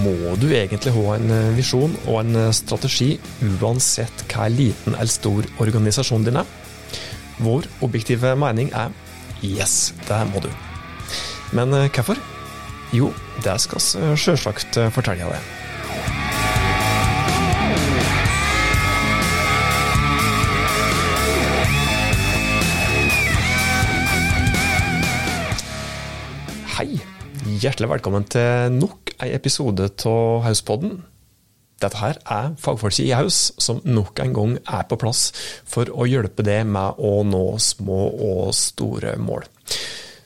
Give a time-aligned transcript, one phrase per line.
[0.00, 3.12] må du egentlig ha en eh, visjon og en eh, strategi
[3.60, 6.50] uansett hva liten eller stor organisasjonen din er?
[7.40, 8.92] Vår objektive mening er
[9.44, 10.50] yes, det må du.
[11.56, 12.20] Men eh, hvorfor?
[12.94, 13.12] Jo,
[13.44, 15.56] det skal vi sjølsagt fortelle deg.
[26.80, 27.19] Hei!
[27.30, 30.96] Hjertelig velkommen til nok en episode av Hauspodden.
[31.80, 35.28] Dette her er fagfolket i Haus som nok en gang er på plass
[35.62, 39.46] for å hjelpe deg med å nå små og store mål.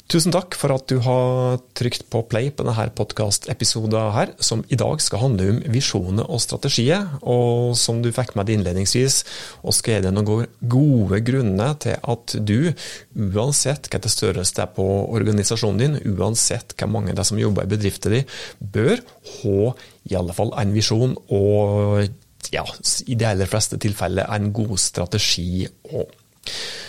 [0.05, 4.77] Tusen takk for at du har trykt på play på denne podkastepisoden her, som i
[4.77, 7.07] dag skal handle om visjoner og strategier.
[7.25, 9.23] Og som du fikk med deg innledningsvis,
[9.65, 12.75] og skal gi deg noen gode grunner til at du,
[13.17, 14.87] uansett hva det størrelse det er på
[15.17, 19.01] organisasjonen din, uansett hvor mange det er som jobber i bedriften din, bør
[19.39, 19.73] ha
[20.05, 22.05] i alle fall en visjon og
[22.53, 22.67] ja,
[23.09, 25.65] i de aller fleste tilfeller en god strategi
[25.97, 26.13] òg.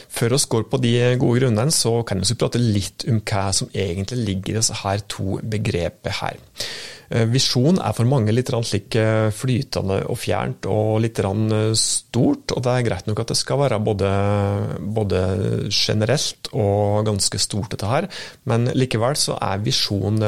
[0.10, 3.72] Før vi går på de gode grunnene, så kan vi prate litt om hva som
[3.74, 6.42] egentlig ligger i disse her to begrepene her.
[7.14, 12.54] Eh, visjon er for mange litt slik eh, flytende og fjernt og litt eh, stort.
[12.56, 14.12] og Det er greit nok at det skal være både,
[14.80, 15.22] både
[15.70, 18.08] generelt og ganske stort, dette her,
[18.50, 20.22] men likevel så er visjon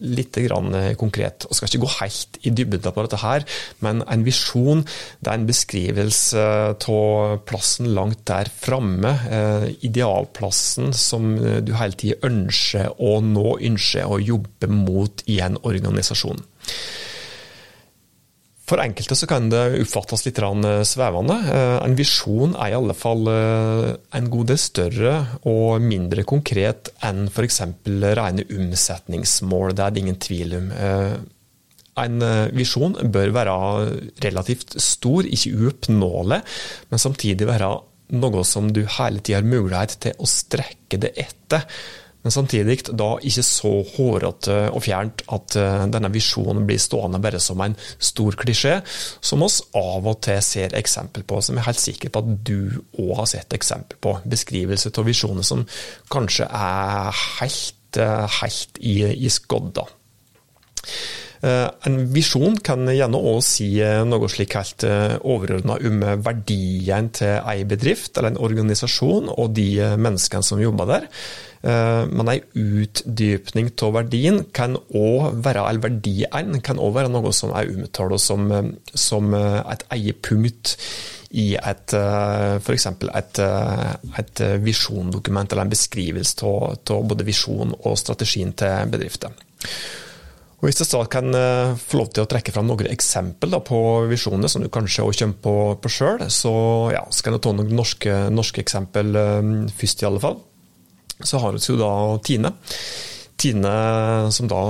[0.00, 0.36] litt
[0.98, 1.46] konkret.
[1.48, 3.44] og skal ikke gå helt i dybden på dette her,
[3.80, 4.82] men en visjon
[5.20, 9.12] det er en beskrivelse av plassen langt der framme,
[9.82, 16.21] idealplassen som du hele tida ønsker å nå, ønsker å jobbe mot i en organisasjon
[16.22, 16.44] organisasjon.
[18.62, 20.38] For enkelte så kan det oppfattes litt
[20.88, 21.34] svevende.
[21.50, 25.14] Eh, en visjon er i alle fall eh, en god del større
[25.50, 27.60] og mindre konkret enn f.eks.
[27.84, 29.74] rene omsetningsmål.
[29.74, 30.70] Det er det ingen tvil om.
[30.72, 31.16] Eh,
[32.00, 32.24] en
[32.56, 33.54] visjon bør være
[34.24, 36.38] relativt stor, ikke uoppnåelig,
[36.88, 37.74] men samtidig være
[38.16, 41.66] noe som du hele tida har mulighet til å strekke det etter
[42.22, 47.40] men samtidig da ikke så hårete og fjernt at eh, denne visjonen blir stående bare
[47.42, 48.78] som en stor klisjé,
[49.20, 52.34] som oss av og til ser eksempel på, som jeg er helt sikker på at
[52.46, 52.58] du
[53.02, 54.14] òg har sett eksempel på.
[54.32, 55.66] Beskrivelse av visjoner som
[56.12, 58.96] kanskje er helt, eh, helt i,
[59.26, 59.88] i skodda.
[61.42, 63.70] Eh, en visjon kan gjerne òg si
[64.06, 70.46] noe slik helt overordna om verdien til ei bedrift eller en organisasjon og de menneskene
[70.46, 71.08] som jobber der.
[71.62, 77.30] Eh, men ei utdypning av verdien kan òg være, eller verdien kan òg være noe
[77.36, 80.74] som er omtalt som, eh, som eh, et eget punkt
[81.32, 81.94] i et
[82.60, 82.86] f.eks.
[82.92, 83.38] Et,
[84.20, 89.32] et visjondokument eller en beskrivelse av både visjon og strategien til bedrifter.
[90.62, 91.34] Og Hvis jeg kan
[91.74, 95.40] få lov til å trekke fram noen eksempel på visjoner som du kanskje også kommer
[95.42, 96.54] på, på sjøl, så
[96.94, 99.10] ja, skal jeg ta noen norske, norske eksempel
[99.74, 100.38] først, i alle fall
[101.26, 101.92] så har vi jo da
[102.24, 102.52] Tine.
[103.42, 103.74] Tine
[104.34, 104.62] som da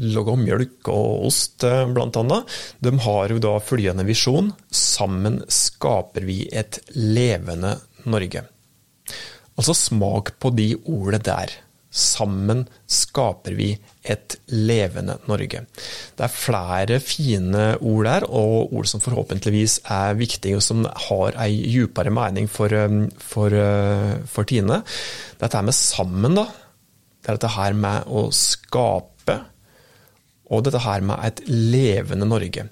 [0.00, 2.40] lager mjølk og ost, eh, bl.a.
[2.80, 7.76] De har jo da følgende visjon sammen skaper vi et levende
[8.08, 8.46] Norge.
[9.54, 11.52] Altså smak på de ordene der.
[11.94, 13.68] Sammen skaper vi
[14.02, 15.62] et levende Norge.
[16.18, 21.38] Det er flere fine ord der, og ord som forhåpentligvis er viktige, og som har
[21.46, 24.82] ei djupere mening for, um, for, uh, for Tine.
[25.38, 26.48] Dette med sammen, da.
[27.22, 29.38] Det er dette her med å skape,
[30.50, 32.66] og dette her med et levende Norge.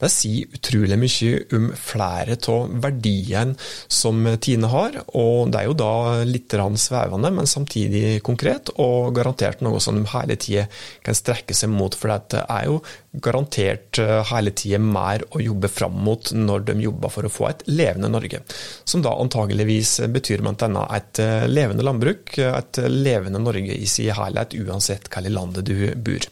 [0.00, 3.56] Det sier utrolig mye om flere av verdiene
[3.88, 5.92] som Tine har, og det er jo da
[6.28, 10.66] litt svevende, men samtidig konkret, og garantert noe som de hele tida
[11.04, 12.80] kan strekke seg mot, for det er jo
[13.24, 17.48] garantert eh, hele tida mer å jobbe fram mot når de jobber for å få
[17.50, 18.42] et levende Norge.
[18.84, 20.86] Som da antageligvis betyr bl.a.
[20.96, 25.76] et eh, levende landbruk, et levende Norge i sin helhet, uansett hvor i landet du
[25.94, 26.30] bor.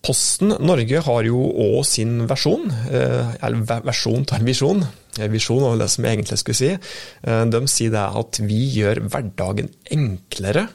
[0.00, 4.80] Posten Norge har jo òg sin versjon, eh, eller versjon en visjon.
[5.28, 6.70] Visjon var det som jeg egentlig skulle si.
[6.72, 10.68] Eh, de sier det at vi gjør hverdagen enklere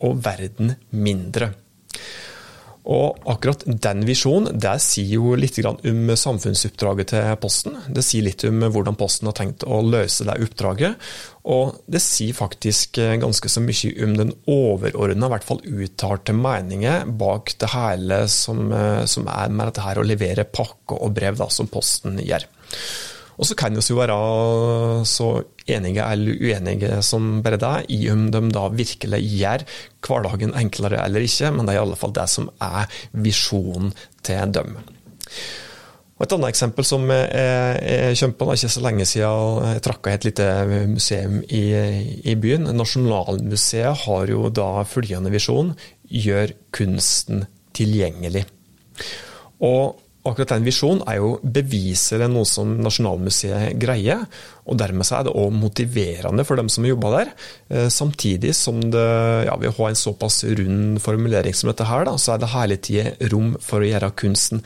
[0.00, 1.52] og verden mindre.
[2.82, 7.76] Og akkurat den visjonen det sier jo litt om samfunnsoppdraget til Posten.
[7.86, 10.98] Det sier litt om hvordan Posten har tenkt å løse det oppdraget.
[11.52, 17.14] Og det sier faktisk ganske så mye om den overordna, i hvert fall uttalte meningen
[17.18, 18.66] bak det hele som,
[19.06, 22.46] som, er med dette her å levere pakker og brev, da, som Posten gjør.
[23.38, 24.16] Og så kan vi jo være
[25.08, 25.28] så
[25.70, 29.66] enige eller uenige som bare det, i om de da virkelig gjør
[30.02, 33.92] hverdagen enklere eller ikke, men det er i alle fall det som er visjonen
[34.26, 34.76] til dem.
[36.22, 39.82] Og Et annet eksempel som jeg, kommer på, det er ikke så lenge siden jeg
[39.82, 40.46] trakka et lite
[40.86, 41.64] museum i,
[42.22, 42.68] i, byen.
[42.78, 45.72] Nasjonalmuseet har jo da følgende visjon
[46.06, 47.42] gjør kunsten
[47.74, 48.44] tilgjengelig.
[49.66, 54.22] Og akkurat den visjonen er jo beviser noe som Nasjonalmuseet greier.
[54.70, 57.32] Og dermed er det òg motiverende for dem som har jobba der.
[57.72, 59.08] Eh, samtidig som det
[59.48, 62.78] ja, vi har en såpass rund formulering som dette her, da, så er det hele
[62.78, 64.62] tida rom for å gjøre kunsten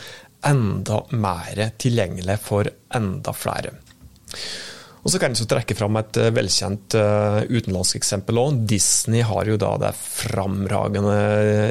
[0.47, 3.73] enda mer tilgjengelig for enda flere.
[5.07, 8.57] Og Så kan jeg trekke fram et eh, velkjent uh, utenlandsk eksempel òg.
[8.67, 11.13] Disney har jo da det framragende,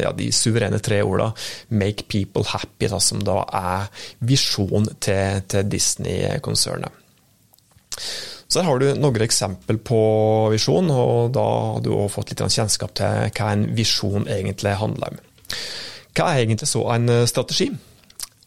[0.06, 1.34] ja, de suverene tre orda
[1.68, 3.90] 'make people happy', da, som da er
[4.24, 7.04] visjonen til, til Disney-konsernet.
[8.48, 10.00] Så her har du noen eksempel på
[10.54, 11.44] visjon, og da
[11.74, 15.20] har du også fått litt kjennskap til hva en visjon egentlig handler om.
[16.16, 17.68] Hva er egentlig så en strategi?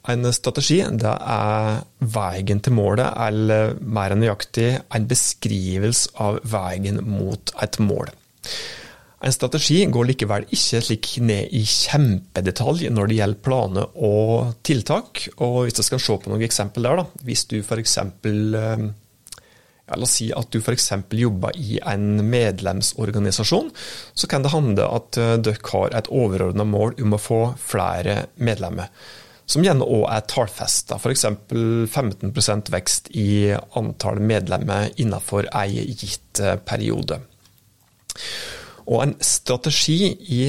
[0.08, 1.82] En strategi det er
[2.14, 8.08] veien til målet, eller mer nøyaktig en beskrivelse av veien mot et mål.
[9.19, 15.26] En strategi går likevel ikke slik ned i kjempedetalj når det gjelder planer og tiltak.
[15.43, 17.25] og Hvis vi skal se på noen eksempel der, da.
[17.26, 17.99] hvis du f.eks.
[17.99, 18.87] Eh,
[19.88, 20.90] ja, La oss si at du f.eks.
[21.19, 23.72] jobber i en medlemsorganisasjon.
[24.14, 28.22] Så kan det handle at eh, dere har et overordna mål om å få flere
[28.38, 28.93] medlemmer
[29.48, 31.24] som gjerne òg er tallfesta, f.eks.
[31.92, 37.22] 15% vekst i antall medlemmer innenfor ei gitt eh, periode.
[38.88, 40.42] Og En strategi i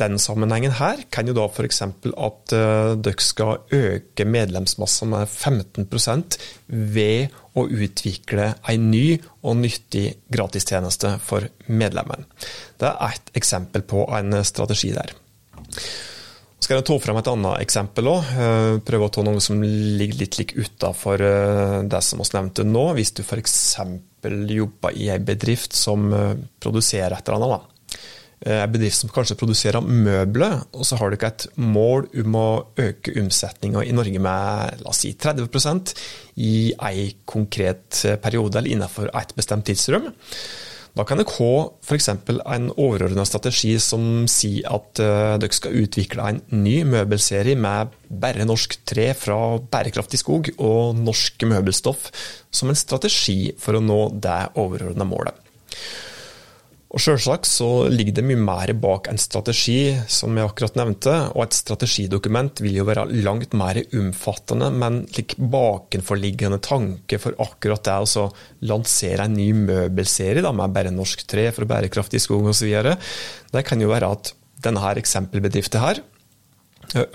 [0.00, 1.82] den sammenhengen her kan jo da f.eks.
[1.84, 6.38] at uh, dere skal øke medlemsmassen med 15%
[6.96, 12.24] ved å utvikle en ny og nyttig gratistjeneste for medlemmen.
[12.80, 15.12] Det er ett eksempel på en strategi der
[16.62, 18.30] skal jeg ta frem et annet eksempel òg.
[18.38, 22.66] Eh, prøve å ta noe som ligger litt like utafor eh, det som vi nevnte
[22.68, 22.84] nå.
[22.98, 23.56] Hvis du f.eks.
[24.54, 27.68] jobber i en bedrift som eh, produserer et eller annet.
[28.42, 32.46] En bedrift som kanskje produserer møbler, og så har du ikke et mål om å
[32.74, 35.92] øke omsetninga i Norge med la oss si 30
[36.42, 40.10] i en konkret periode eller innenfor et bestemt tidsrom.
[40.92, 42.08] Da kan dere ha f.eks.
[42.12, 48.44] en overordna strategi som sier at uh, dere skal utvikle en ny møbelserie med bare
[48.44, 49.38] norsk tre fra
[49.72, 52.10] bærekraftig skog og norske møbelstoff
[52.52, 55.38] som en strategi for å nå det overordna målet.
[56.92, 61.14] Og Selvsagt så ligger det mye mer bak en strategi, som jeg akkurat nevnte.
[61.32, 67.88] Og et strategidokument vil jo være langt mer omfattende, men slik bakenforliggende tanke for akkurat
[67.88, 68.26] det å
[68.68, 72.76] lansere en ny møbelserie da, med bare norsk tre for bærekraftig skog osv.,
[73.52, 76.04] det kan jo være at denne her eksempelbedriften her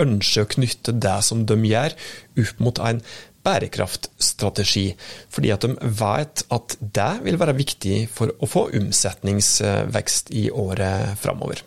[0.02, 1.94] ønsker å knytte det som de gjør,
[2.42, 3.02] opp mot en
[3.48, 4.88] bærekraftstrategi,
[5.34, 11.16] fordi at de vet at det vil være viktig for å få omsetningsvekst i året
[11.24, 11.64] framover.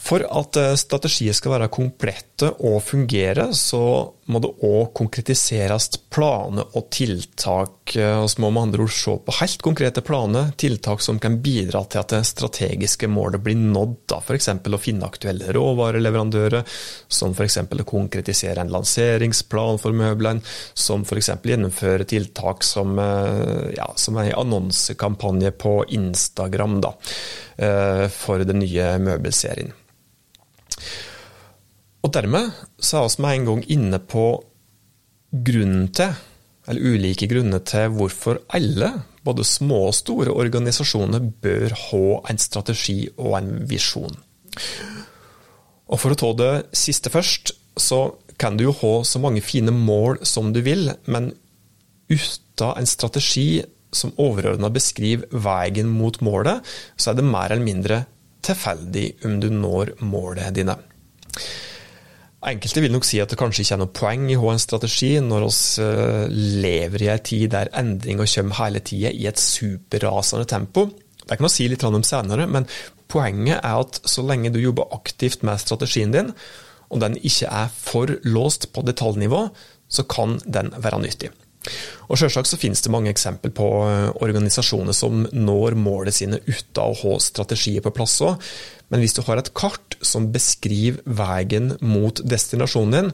[0.00, 3.82] For at eh, strategier skal være komplette og fungere, så
[4.32, 7.79] må det òg konkretiseres planer og tiltak.
[7.96, 11.38] Eh, og så må med andre ord se på helt konkrete planer, tiltak som kan
[11.42, 14.14] bidra til at det strategiske målet blir nådd.
[14.20, 14.48] F.eks.
[14.50, 16.66] å finne aktuelle råvareleverandører,
[17.08, 17.58] som f.eks.
[17.64, 20.44] å konkretisere en lanseringsplan for møblene,
[20.74, 21.32] som f.eks.
[21.50, 26.94] gjennomføre tiltak som, eh, ja, som en annonsekampanje på Instagram da,
[28.14, 29.74] for den nye møbelserien.
[32.00, 34.24] Og dermed så er vi med en gang inne på
[35.30, 36.14] grunnen til,
[36.70, 38.92] eller ulike grunner til hvorfor alle,
[39.26, 44.16] både små og store organisasjoner, bør ha en strategi og en visjon.
[45.90, 48.04] Og For å ta det siste først, så
[48.40, 51.32] kan du jo ha så mange fine mål som du vil, men
[52.10, 53.62] uten en strategi
[53.92, 56.62] som overordna beskriver veien mot målet,
[56.96, 58.04] så er det mer eller mindre
[58.46, 60.76] tilfeldig om du når målet dine.
[62.40, 64.62] Enkelte vil nok si at det kanskje ikke er noe poeng i å ha en
[64.62, 69.42] strategi, når vi eh, lever i en tid der endringer kommer hele tida i et
[69.42, 70.86] superrasende tempo.
[71.20, 72.64] Det kan vi si litt om senere, men
[73.10, 76.32] poenget er at så lenge du jobber aktivt med strategien din,
[76.90, 79.44] og den ikke er for låst på detaljnivå,
[79.90, 81.30] så kan den være nyttig.
[82.08, 86.80] Og Selvsagt så finnes det mange eksempel på eh, organisasjoner som når målet sine uten
[86.82, 88.40] å ha strategier på plass òg.
[88.90, 93.10] Men hvis du har et kart som beskriver veien mot destinasjonen din,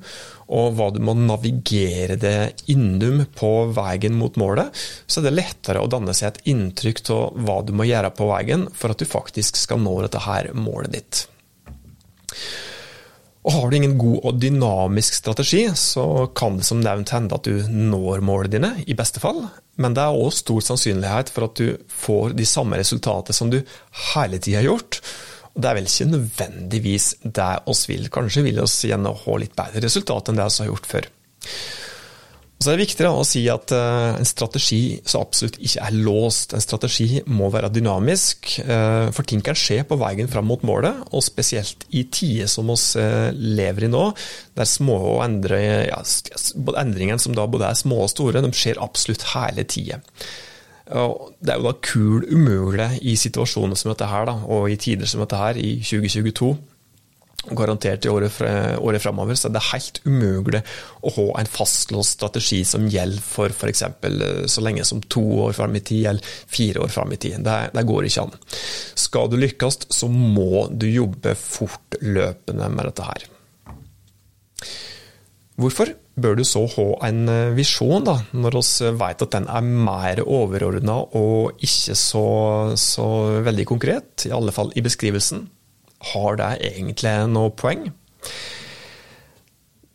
[0.47, 4.73] og hva du må navigere det innom på veien mot målet,
[5.07, 8.31] så er det lettere å danne seg et inntrykk av hva du må gjøre på
[8.31, 11.27] veien for at du faktisk skal nå dette her målet ditt.
[13.47, 17.47] Og Har du ingen god og dynamisk strategi, så kan det som nevnt hende at
[17.47, 19.45] du når målene dine, i beste fall.
[19.79, 23.61] Men det er òg stor sannsynlighet for at du får de samme resultatene som du
[24.17, 24.99] hele tida har gjort.
[25.57, 28.11] Og Det er vel ikke nødvendigvis det oss vil.
[28.13, 31.11] Kanskje vil oss gjerne ha litt bedre resultat enn det vi har gjort før.
[32.57, 36.55] Så er det viktig å si at eh, en strategi så absolutt ikke er låst.
[36.57, 41.03] En strategi må være dynamisk, eh, for ting kan skje på veien fram mot målet.
[41.13, 44.07] Og spesielt i tider som vi eh, lever i nå,
[44.57, 45.61] der små og endre,
[45.91, 46.01] ja,
[46.81, 50.01] endringene som da både er små og store, de skjer absolutt hele tida.
[50.87, 55.09] Det er jo da kul umulig i situasjoner som dette her, da, og i tider
[55.11, 56.55] som dette her, i 2022
[57.55, 58.41] garantert i året,
[58.83, 60.63] året framover, så det helt umulig
[61.07, 63.85] å ha en fastlåst strategi som gjelder for f.eks.
[63.87, 67.39] Eh, så lenge som to år fram i tid, eller fire år fram i tid.
[67.47, 68.35] Det, det, går ikke an.
[68.99, 73.29] Skal du lykkes, så må du jobbe fortløpende med dette her.
[75.57, 79.71] Hvorfor bør du så ha en eh, visjon, da, når vi vet at den er
[79.89, 82.27] mer overordna og ikke så,
[82.81, 83.09] så
[83.47, 85.47] veldig konkret, i alle fall i beskrivelsen?
[86.13, 87.89] Har det egentlig noe poeng?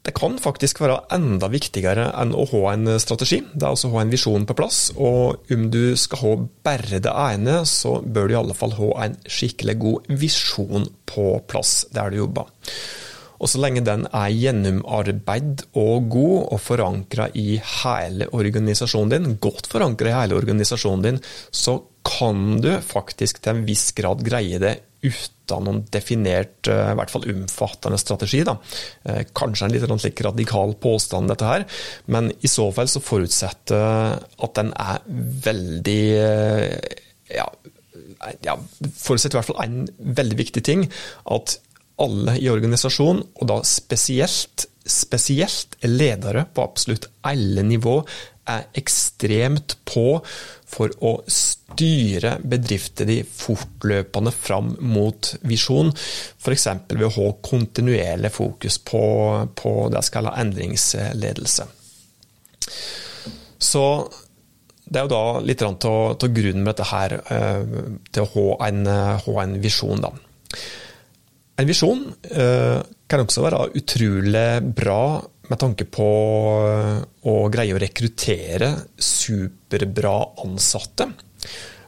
[0.01, 3.37] Det kan faktisk være enda viktigere enn å ha en strategi.
[3.53, 4.79] Det er altså å ha en visjon på plass.
[4.97, 6.31] Og om du skal ha
[6.65, 11.27] bare det ene, så bør du i alle fall ha en skikkelig god visjon på
[11.45, 12.49] plass der du jobber.
[13.41, 19.69] Og så lenge den er gjennomarbeid og god og forankra i hele organisasjonen din, godt
[19.71, 24.77] forankra i hele organisasjonen din, så kan du faktisk til en viss grad greie det
[25.01, 28.43] uten noen definert, eh, i hvert fall omfattende strategi.
[28.47, 28.55] Da.
[29.03, 31.65] Eh, kanskje en litt slik radikal påstand, dette her,
[32.05, 35.01] men i så fall så forutsetter at den er
[35.49, 36.77] veldig eh,
[37.35, 37.47] ja,
[38.45, 38.55] ja,
[38.95, 40.87] forutsetter i hvert fall en veldig viktig ting.
[41.25, 41.57] At
[42.01, 47.99] alle i organisasjonen, og da spesielt, spesielt ledere på absolutt alle nivå,
[48.49, 50.05] er ekstremt på
[50.71, 56.67] for å styre bedrifter de fortløpende fram mot visjon, f.eks.
[56.95, 59.03] ved å ha kontinuerlig fokus på,
[59.55, 61.69] på det jeg skal kalle endringsledelse.
[63.61, 63.85] Så
[64.91, 67.75] det er jo da litt av grunnen med dette her, eh,
[68.11, 68.85] til å ha en,
[69.23, 70.11] ha en visjon, da.
[71.61, 76.07] En visjon eh, kan også være utrolig bra med tanke på
[76.65, 81.11] eh, å greie å rekruttere superbra ansatte.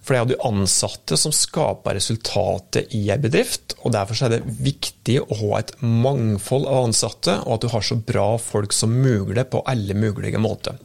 [0.03, 3.77] For det er jo de ansatte som skaper resultatet i en bedrift.
[3.81, 7.87] og Derfor er det viktig å ha et mangfold av ansatte, og at du har
[7.87, 10.77] så bra folk som mulig på alle mulige måter.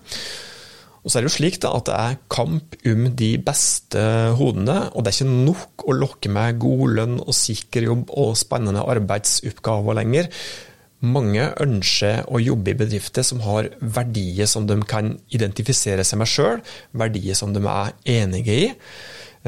[1.09, 4.01] Og så er det jo slik da, at det er kamp om de beste
[4.37, 8.35] hodene, og det er ikke nok å lokke med god lønn og sikker jobb og
[8.37, 10.29] spennende arbeidsoppgaver lenger.
[11.01, 16.29] Mange ønsker å jobbe i bedrifter som har verdier som de kan identifisere seg med
[16.29, 16.61] sjøl,
[16.93, 18.69] verdier som de er enige i.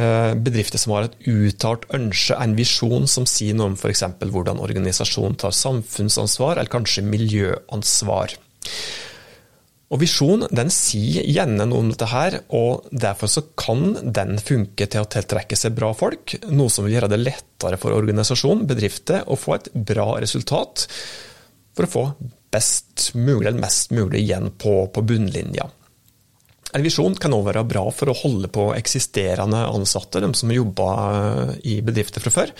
[0.00, 4.06] Eh, bedrifter som har et uttalt ønske, en visjon som sier noe om f.eks.
[4.32, 8.38] hvordan organisasjonen tar samfunnsansvar, eller kanskje miljøansvar.
[9.90, 14.86] Og Visjon den sier gjerne noe om dette her, og derfor så kan den funke
[14.86, 19.24] til å tiltrekke seg bra folk, noe som vil gjøre det lettere for organisasjon, bedrifter,
[19.26, 20.86] å få et bra resultat
[21.74, 22.04] for å få
[22.54, 25.66] best mulig, eller mest mulig igjen på, på bunnlinja.
[26.70, 30.60] En visjon kan òg være bra for å holde på eksisterende ansatte, de som har
[30.60, 30.90] jobba
[31.66, 32.54] i bedrifter fra før.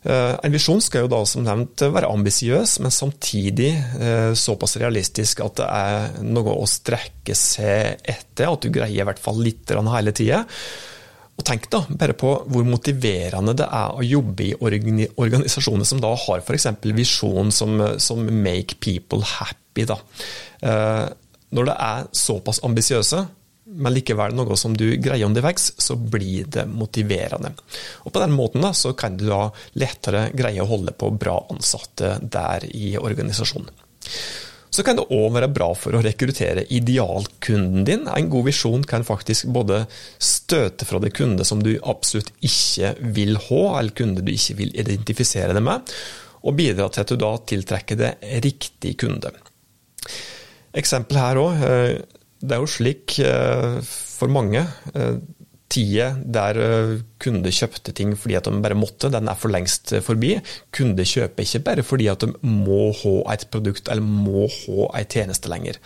[0.00, 5.42] Eh, en visjon skal jo da som nevnt være ambisiøs, men samtidig eh, såpass realistisk
[5.44, 9.68] at det er noe å strekke seg etter, at du greier i hvert fall litt
[9.70, 10.44] hele tida.
[11.40, 16.12] Og tenk da bare på hvor motiverende det er å jobbe i organisasjoner som da
[16.26, 16.68] har f.eks.
[16.92, 19.88] visjon som, som, 'make people happy'.
[19.88, 19.96] Da.
[20.60, 21.06] Eh,
[21.56, 23.24] når det er såpass ambisiøse,
[23.70, 27.52] men likevel noe som du greier underveis, så blir det motiverende.
[28.04, 29.46] Og På den måten da, så kan du da
[29.78, 33.70] lettere greie å holde på bra ansatte der i organisasjonen.
[34.70, 38.04] Så kan det òg være bra for å rekruttere idealkunden din.
[38.06, 39.82] En god visjon kan faktisk både
[40.22, 44.76] støte fra det kunde som du absolutt ikke vil ha, eller kunde du ikke vil
[44.78, 45.90] identifisere deg med,
[46.46, 48.12] og bidra til at du da tiltrekker det
[48.46, 49.34] riktig kunde.
[50.78, 51.66] Eksempel her òg.
[52.40, 53.20] Eh, det er jo slik
[53.86, 54.64] for mange
[55.70, 56.58] tida der
[57.22, 60.34] kunder kjøpte ting fordi at de bare måtte, den er for lengst forbi.
[60.74, 65.10] Kunder kjøper ikke bare fordi at de må ha et produkt eller må ha en
[65.14, 65.78] tjeneste lenger.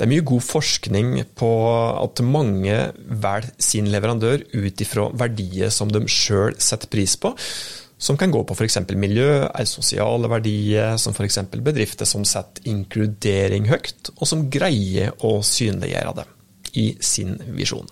[0.00, 1.48] Det er mye god forskning på
[2.00, 7.34] at mange velger sin leverandør ut ifra verdier som de sjøl setter pris på,
[8.00, 8.78] som kan gå på f.eks.
[8.96, 11.38] miljø eller sosiale verdier, som f.eks.
[11.60, 16.28] bedrifter som setter inkludering høyt, og som greier å synliggjøre det
[16.80, 17.88] i sin visjon.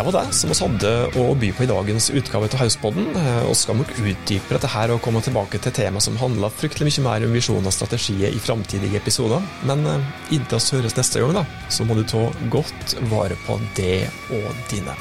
[0.00, 0.90] Det var det som vi hadde
[1.20, 3.10] å by på i dagens utgave av Hauspodden.
[3.12, 6.88] Vi eh, skal nok utdype dette her og komme tilbake til tema som handler fryktelig
[6.88, 9.44] mye mer om visjoner og strategier i framtidige episoder.
[9.68, 9.84] Men
[10.32, 14.48] inntil oss høres neste gang, da, så må du ta godt vare på det og
[14.72, 14.96] dine.